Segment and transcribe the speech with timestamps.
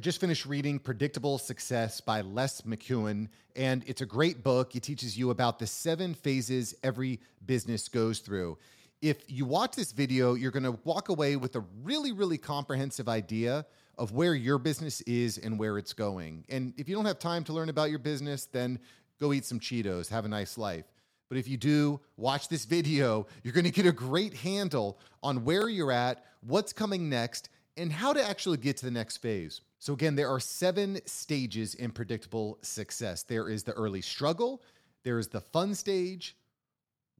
[0.00, 4.74] I just finished reading Predictable Success by Les McKeown, and it's a great book.
[4.74, 8.56] It teaches you about the seven phases every business goes through.
[9.02, 13.10] If you watch this video, you're going to walk away with a really, really comprehensive
[13.10, 13.66] idea
[13.98, 16.46] of where your business is and where it's going.
[16.48, 18.78] And if you don't have time to learn about your business, then
[19.20, 20.86] go eat some Cheetos, have a nice life.
[21.28, 23.26] But if you do, watch this video.
[23.44, 27.92] You're going to get a great handle on where you're at, what's coming next, and
[27.92, 29.60] how to actually get to the next phase.
[29.80, 34.62] So, again, there are seven stages in predictable success there is the early struggle,
[35.04, 36.36] there is the fun stage,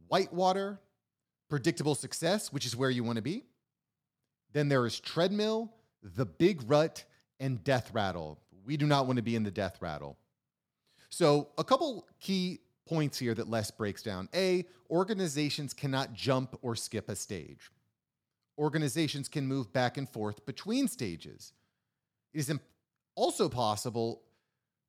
[0.09, 0.78] whitewater,
[1.48, 3.45] predictable success, which is where you want to be.
[4.52, 7.04] Then there is treadmill, the big rut,
[7.41, 8.38] and death rattle.
[8.66, 10.18] We do not want to be in the death rattle.
[11.09, 14.29] So, a couple key points here that Les breaks down.
[14.34, 17.70] A, organizations cannot jump or skip a stage.
[18.59, 21.54] Organizations can move back and forth between stages.
[22.32, 22.52] It is
[23.14, 24.22] also possible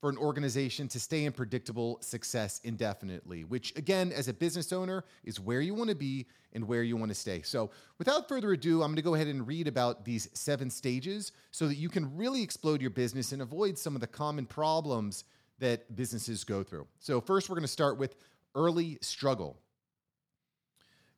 [0.01, 5.03] for an organization to stay in predictable success indefinitely, which, again, as a business owner,
[5.23, 7.43] is where you want to be and where you want to stay.
[7.43, 11.31] So, without further ado, I'm going to go ahead and read about these seven stages
[11.51, 15.23] so that you can really explode your business and avoid some of the common problems
[15.59, 16.87] that businesses go through.
[16.99, 18.15] So, first, we're going to start with
[18.55, 19.59] early struggle.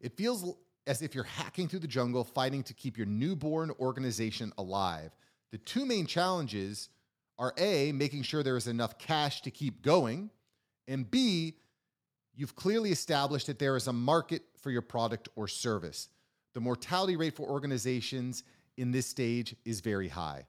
[0.02, 4.52] It feels as if you're hacking through the jungle, fighting to keep your newborn organization
[4.58, 5.16] alive.
[5.54, 6.90] The two main challenges
[7.38, 10.32] are A, making sure there is enough cash to keep going,
[10.88, 11.54] and B,
[12.36, 16.10] you've clearly established that there is a market for your product or service.
[16.56, 18.44] The mortality rate for organizations
[18.78, 20.48] in this stage is very high.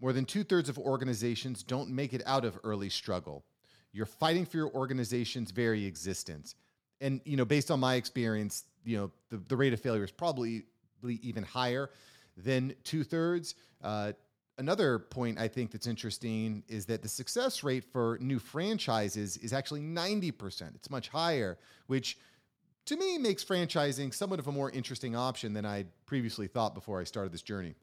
[0.00, 3.44] More than two thirds of organizations don't make it out of early struggle.
[3.92, 6.54] You're fighting for your organization's very existence.
[7.00, 10.12] And, you know, based on my experience, you know, the, the rate of failure is
[10.12, 10.62] probably
[11.02, 11.90] even higher
[12.36, 13.56] than two thirds.
[13.82, 14.12] Uh,
[14.58, 19.52] another point I think that's interesting is that the success rate for new franchises is
[19.52, 20.74] actually 90%.
[20.74, 22.18] It's much higher, which
[22.86, 27.00] to me makes franchising somewhat of a more interesting option than I previously thought before
[27.00, 27.74] I started this journey.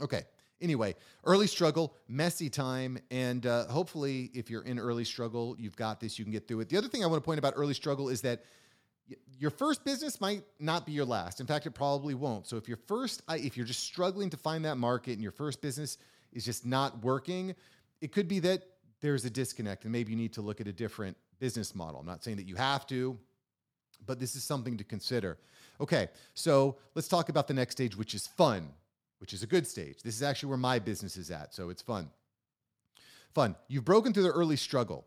[0.00, 0.22] Okay.
[0.60, 0.94] Anyway,
[1.24, 6.18] early struggle, messy time, and uh, hopefully, if you're in early struggle, you've got this,
[6.18, 6.68] you can get through it.
[6.68, 8.44] The other thing I want to point about early struggle is that
[9.38, 11.40] your first business might not be your last.
[11.40, 12.46] In fact, it probably won't.
[12.46, 15.60] So if your first, if you're just struggling to find that market and your first
[15.60, 15.98] business
[16.32, 17.54] is just not working,
[18.00, 18.62] it could be that
[19.00, 22.00] there's a disconnect and maybe you need to look at a different business model.
[22.00, 23.18] I'm not saying that you have to,
[24.06, 25.38] but this is something to consider.
[25.80, 28.70] Okay, so let's talk about the next stage, which is fun,
[29.18, 30.02] which is a good stage.
[30.02, 32.08] This is actually where my business is at, so it's fun.
[33.34, 33.56] Fun.
[33.68, 35.04] You've broken through the early struggle.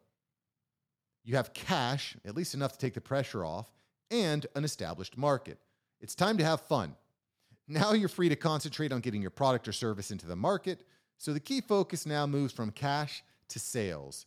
[1.23, 3.71] You have cash, at least enough to take the pressure off
[4.11, 5.59] and an established market.
[5.99, 6.95] It's time to have fun.
[7.67, 10.83] Now you're free to concentrate on getting your product or service into the market,
[11.17, 14.25] so the key focus now moves from cash to sales.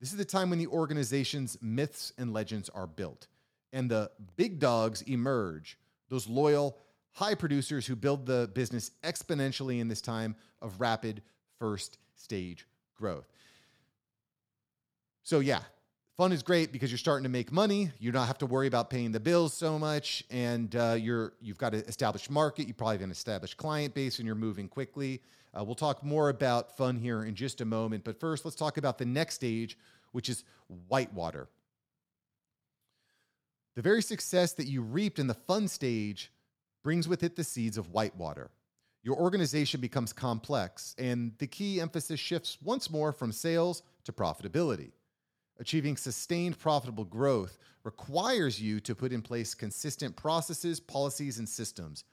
[0.00, 3.28] This is the time when the organization's myths and legends are built
[3.72, 6.78] and the big dogs emerge, those loyal,
[7.12, 11.22] high producers who build the business exponentially in this time of rapid
[11.58, 13.26] first stage growth.
[15.22, 15.62] So, yeah,
[16.16, 17.90] fun is great because you're starting to make money.
[17.98, 21.58] You don't have to worry about paying the bills so much, and uh, you're you've
[21.58, 22.66] got an established market.
[22.68, 25.20] You probably have an established client base, and you're moving quickly.
[25.58, 28.76] Uh, we'll talk more about fun here in just a moment, but first, let's talk
[28.76, 29.78] about the next stage,
[30.12, 30.44] which is
[30.88, 31.48] whitewater.
[33.76, 36.32] The very success that you reaped in the fun stage
[36.82, 38.50] brings with it the seeds of whitewater.
[39.02, 44.92] Your organization becomes complex, and the key emphasis shifts once more from sales to profitability.
[45.60, 52.04] Achieving sustained profitable growth requires you to put in place consistent processes, policies, and systems.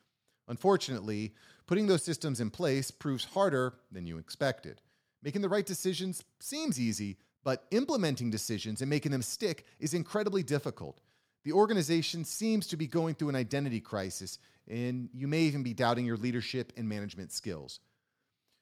[0.48, 1.34] Unfortunately,
[1.66, 4.82] putting those systems in place proves harder than you expected.
[5.24, 10.44] Making the right decisions seems easy, but implementing decisions and making them stick is incredibly
[10.44, 11.00] difficult.
[11.44, 14.38] The organization seems to be going through an identity crisis,
[14.68, 17.80] and you may even be doubting your leadership and management skills.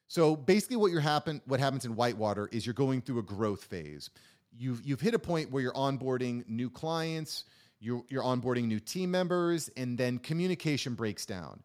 [0.07, 4.09] So basically, what happen what happens in Whitewater is you're going through a growth phase
[4.57, 7.45] you've you've hit a point where you're onboarding new clients,
[7.79, 11.61] you're you're onboarding new team members, and then communication breaks down.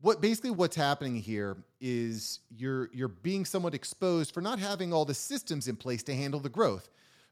[0.00, 5.04] What basically what's happening here is you're you're being somewhat exposed for not having all
[5.04, 6.88] the systems in place to handle the growth.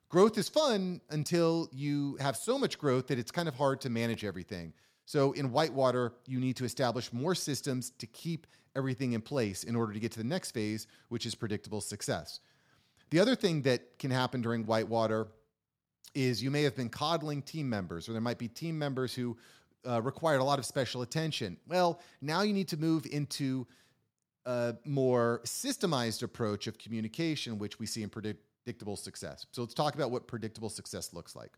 [0.09, 3.91] Growth is fun until you have so much growth that it's kind of hard to
[3.91, 4.73] manage everything.
[5.05, 8.47] So in Whitewater, you need to establish more systems to keep
[8.77, 12.41] everything in place in order to get to the next phase, which is predictable success.
[13.11, 15.29] The other thing that can happen during whitewater
[16.15, 19.37] is you may have been coddling team members, or there might be team members who
[19.89, 21.57] uh, required a lot of special attention.
[21.69, 23.67] Well, now you need to move into
[24.45, 29.47] a more systemized approach of communication, which we see in predictable success.
[29.53, 31.53] So let's talk about what predictable success looks like.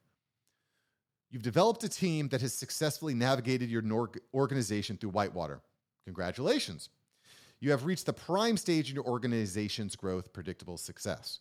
[1.31, 3.83] You've developed a team that has successfully navigated your
[4.33, 5.61] organization through Whitewater.
[6.05, 6.89] Congratulations.
[7.61, 11.41] You have reached the prime stage in your organization's growth, predictable success.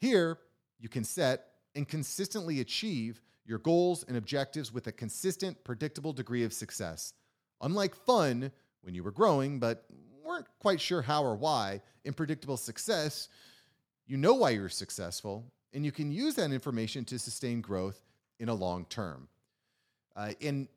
[0.00, 0.38] Here,
[0.78, 6.44] you can set and consistently achieve your goals and objectives with a consistent, predictable degree
[6.44, 7.14] of success.
[7.60, 8.52] Unlike fun,
[8.82, 9.84] when you were growing but
[10.22, 13.28] weren't quite sure how or why, in predictable success,
[14.06, 18.04] you know why you're successful, and you can use that information to sustain growth
[18.38, 19.28] in a long term.
[20.14, 20.68] Uh, and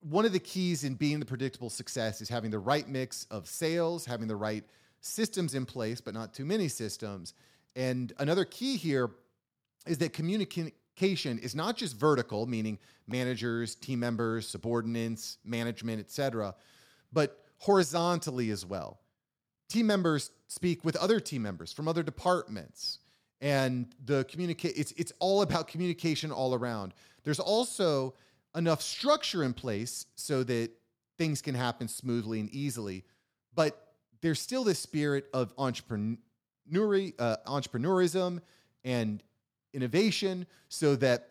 [0.00, 3.46] one of the keys in being the predictable success is having the right mix of
[3.46, 4.64] sales, having the right
[5.00, 7.34] systems in place, but not too many systems.
[7.76, 9.10] And another key here
[9.86, 16.54] is that communication is not just vertical, meaning managers, team members, subordinates, management, etc.,
[17.12, 19.00] but horizontally as well.
[19.68, 22.98] Team members speak with other team members from other departments
[23.40, 26.94] and the communicate it's it's all about communication all around.
[27.24, 28.14] There's also
[28.54, 30.70] enough structure in place so that
[31.18, 33.04] things can happen smoothly and easily,
[33.54, 36.18] but there's still this spirit of entrepreneur
[37.18, 38.40] uh, entrepreneurism
[38.84, 39.22] and
[39.72, 41.28] innovation so that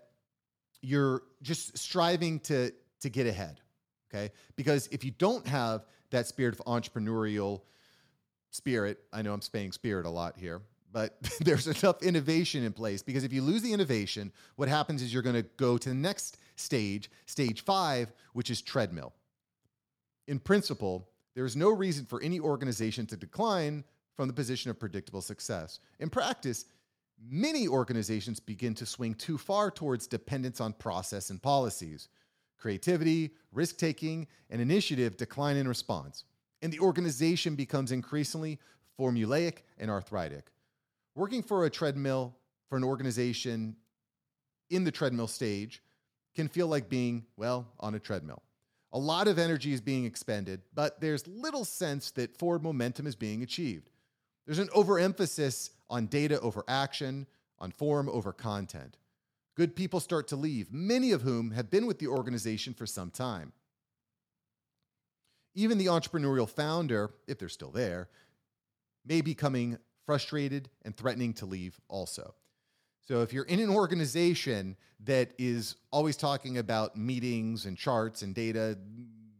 [0.81, 2.71] you're just striving to
[3.01, 3.61] to get ahead
[4.11, 4.31] okay?
[4.55, 7.61] Because if you don't have that spirit of entrepreneurial
[8.51, 13.01] spirit i know i'm saying spirit a lot here but there's enough innovation in place
[13.01, 15.95] because if you lose the innovation what happens is you're going to go to the
[15.95, 19.13] next stage stage 5 which is treadmill
[20.27, 23.83] in principle there is no reason for any organization to decline
[24.15, 26.65] from the position of predictable success in practice
[27.27, 32.07] many organizations begin to swing too far towards dependence on process and policies.
[32.57, 36.25] Creativity, risk taking, and initiative decline in response,
[36.61, 38.59] and the organization becomes increasingly
[38.99, 40.51] formulaic and arthritic.
[41.19, 42.33] Working for a treadmill
[42.69, 43.75] for an organization
[44.69, 45.83] in the treadmill stage
[46.33, 48.41] can feel like being, well, on a treadmill.
[48.93, 53.17] A lot of energy is being expended, but there's little sense that forward momentum is
[53.17, 53.89] being achieved.
[54.45, 57.27] There's an overemphasis on data over action,
[57.59, 58.95] on form over content.
[59.55, 63.11] Good people start to leave, many of whom have been with the organization for some
[63.11, 63.51] time.
[65.53, 68.07] Even the entrepreneurial founder, if they're still there,
[69.05, 72.33] may be becoming frustrated and threatening to leave also.
[73.07, 78.33] So if you're in an organization that is always talking about meetings and charts and
[78.33, 78.75] data,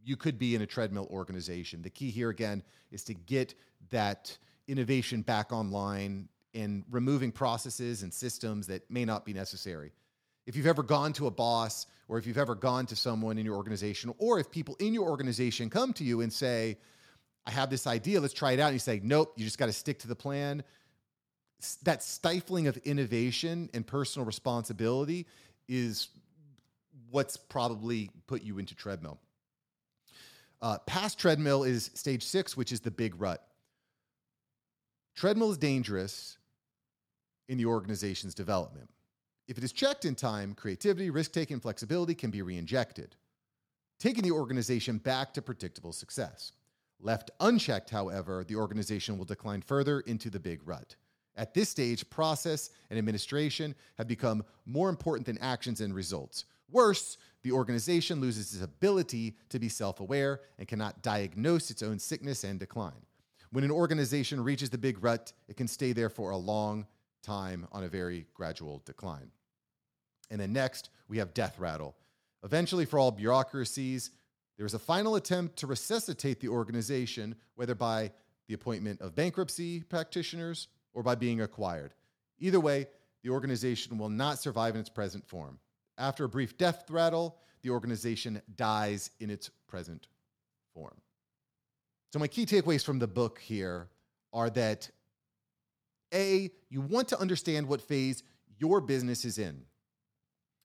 [0.04, 1.82] you could be in a treadmill organization.
[1.82, 2.62] The key here again
[2.92, 3.56] is to get
[3.90, 4.38] that
[4.68, 9.90] innovation back online and removing processes and systems that may not be necessary.
[10.46, 13.44] If you've ever gone to a boss or if you've ever gone to someone in
[13.44, 16.78] your organization, or if people in your organization come to you and say,
[17.46, 18.66] I have this idea, let's try it out.
[18.66, 20.62] And you say, nope, you just got to stick to the plan.
[21.82, 25.26] That stifling of innovation and personal responsibility
[25.68, 26.08] is
[27.10, 29.18] what's probably put you into treadmill.
[30.62, 33.42] Uh, past treadmill is stage six, which is the big rut.
[35.14, 36.38] Treadmill is dangerous
[37.48, 38.88] in the organization's development.
[39.48, 43.16] If it is checked in time, creativity, risk taking, flexibility can be re injected,
[43.98, 46.52] taking the organization back to predictable success.
[47.02, 50.96] Left unchecked, however, the organization will decline further into the big rut.
[51.36, 56.44] At this stage, process and administration have become more important than actions and results.
[56.70, 61.98] Worse, the organization loses its ability to be self aware and cannot diagnose its own
[61.98, 63.06] sickness and decline.
[63.50, 66.86] When an organization reaches the big rut, it can stay there for a long
[67.22, 69.30] time on a very gradual decline.
[70.30, 71.96] And then next, we have death rattle.
[72.44, 74.10] Eventually, for all bureaucracies,
[74.60, 78.12] there is a final attempt to resuscitate the organization, whether by
[78.46, 81.94] the appointment of bankruptcy practitioners or by being acquired.
[82.40, 82.86] Either way,
[83.22, 85.58] the organization will not survive in its present form.
[85.96, 90.08] After a brief death rattle, the organization dies in its present
[90.74, 91.00] form.
[92.12, 93.88] So, my key takeaways from the book here
[94.30, 94.90] are that
[96.12, 98.22] A, you want to understand what phase
[98.58, 99.62] your business is in.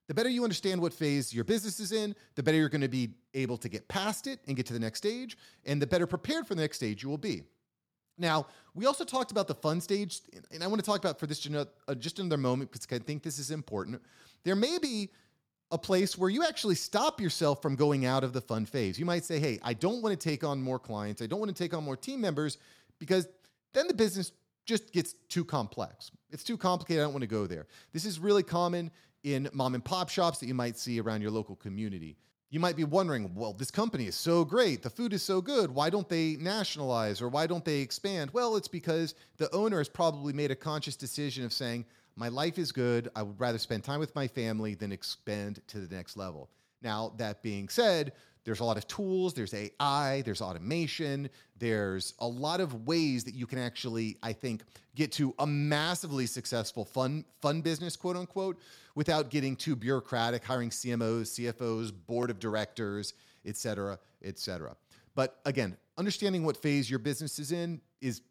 [0.08, 2.88] The better you understand what phase your business is in, the better you're going to
[2.88, 6.06] be able to get past it and get to the next stage, and the better
[6.06, 7.44] prepared for the next stage you will be.
[8.18, 10.22] Now, we also talked about the fun stage,
[10.52, 13.24] and I want to talk about for this uh, just another moment because I think
[13.24, 14.02] this is important.
[14.44, 15.10] There may be
[15.72, 19.00] a place where you actually stop yourself from going out of the fun phase.
[19.00, 21.22] You might say, hey, I don't want to take on more clients.
[21.22, 22.58] I don't want to take on more team members
[23.00, 23.28] because
[23.74, 24.32] then the business
[24.66, 26.12] just gets too complex.
[26.32, 27.02] It's too complicated.
[27.02, 27.68] I don't want to go there.
[27.92, 28.92] This is really common
[29.26, 32.16] in mom and pop shops that you might see around your local community.
[32.52, 34.82] you might be wondering, well, this company is so great.
[34.82, 35.70] The food is so good.
[35.70, 38.32] Why don't they nationalize or why don't they expand?
[38.32, 42.58] Well, it's because the owner has probably made a conscious decision of saying, my life
[42.58, 43.10] is good.
[43.16, 46.50] I would rather spend time with my family than expand to the next level.
[46.82, 48.14] Now, that being said,
[48.46, 53.34] there's a lot of tools, there's AI, there's automation, there's a lot of ways that
[53.34, 54.62] you can actually, I think,
[54.96, 58.60] get to a massively successful fun fun business, quote unquote,
[58.94, 64.76] without getting too bureaucratic, hiring CMOs, CFOs, board of directors, et cetera, et cetera.
[65.16, 68.22] But again, understanding what phase your business is in is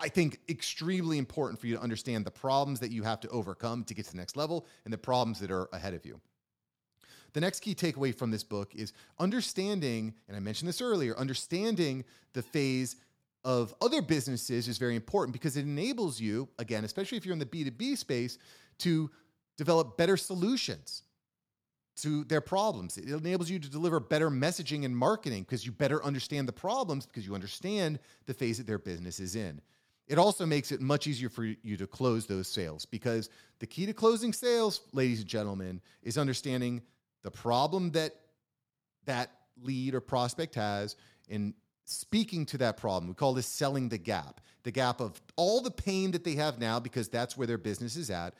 [0.00, 3.84] I think extremely important for you to understand the problems that you have to overcome
[3.84, 6.20] to get to the next level and the problems that are ahead of you.
[7.32, 12.04] The next key takeaway from this book is understanding, and I mentioned this earlier, understanding
[12.32, 12.96] the phase
[13.44, 17.38] of other businesses is very important because it enables you, again, especially if you're in
[17.38, 18.38] the B2B space,
[18.78, 19.10] to
[19.56, 21.02] develop better solutions
[21.96, 22.98] to their problems.
[22.98, 27.06] It enables you to deliver better messaging and marketing because you better understand the problems
[27.06, 29.60] because you understand the phase that their business is in.
[30.06, 33.28] It also makes it much easier for you to close those sales because
[33.58, 36.82] the key to closing sales, ladies and gentlemen, is understanding
[37.26, 38.14] the problem that
[39.06, 40.94] that lead or prospect has
[41.28, 41.54] in
[41.84, 43.08] speaking to that problem.
[43.08, 46.60] We call this selling the gap, the gap of all the pain that they have
[46.60, 48.34] now because that's where their business is at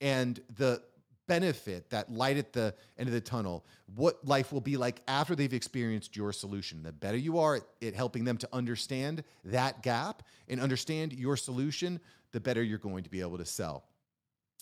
[0.00, 0.82] and the
[1.26, 5.34] benefit, that light at the end of the tunnel, what life will be like after
[5.34, 6.82] they've experienced your solution.
[6.82, 12.00] The better you are at, helping them to understand that gap and understand your solution,
[12.32, 13.84] the better you're going to be able to sell.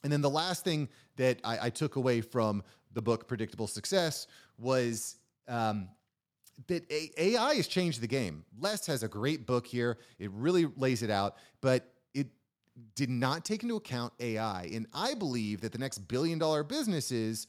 [0.04, 2.62] And then the last thing that I, I took away from
[2.92, 4.26] the book Predictable Success
[4.58, 5.16] was
[5.48, 5.88] um,
[6.66, 8.44] that AI has changed the game.
[8.58, 9.98] Les has a great book here.
[10.18, 12.28] It really lays it out, but it
[12.94, 14.68] did not take into account AI.
[14.72, 17.46] And I believe that the next billion dollar businesses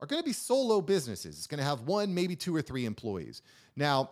[0.00, 1.36] are going to be solo businesses.
[1.36, 3.42] It's going to have one, maybe two or three employees.
[3.76, 4.10] Now,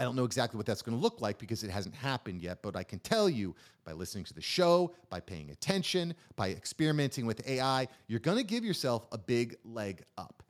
[0.00, 2.62] I don't know exactly what that's going to look like because it hasn't happened yet,
[2.62, 3.54] but I can tell you
[3.84, 8.42] by listening to the show, by paying attention, by experimenting with AI, you're going to
[8.42, 10.42] give yourself a big leg up.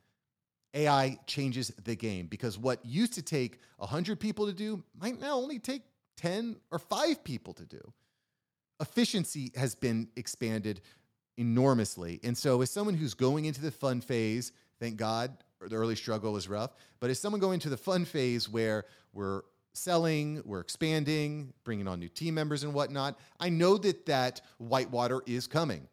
[0.73, 5.35] AI changes the game because what used to take 100 people to do might now
[5.35, 5.81] only take
[6.15, 7.93] 10 or 5 people to do
[8.79, 10.79] efficiency has been expanded
[11.37, 12.21] enormously.
[12.23, 15.37] And so, as someone who's going into the fun phase, thank God,
[15.69, 19.41] the early struggle is rough, but as someone going into the fun phase where we're
[19.73, 25.21] selling, we're expanding, bringing on new team members and whatnot, I know that that whitewater
[25.25, 25.87] is coming.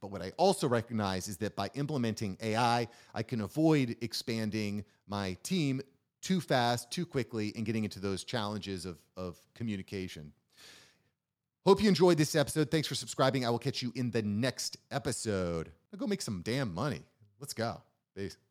[0.00, 5.36] But what I also recognize is that by implementing AI, I can avoid expanding my
[5.42, 5.80] team
[6.20, 10.32] too fast, too quickly, and getting into those challenges of, of communication.
[11.64, 12.70] Hope you enjoyed this episode.
[12.70, 13.46] Thanks for subscribing.
[13.46, 15.70] I will catch you in the next episode.
[15.92, 17.02] I'll go make some damn money.
[17.40, 17.80] Let's go.
[18.14, 18.43] Peace.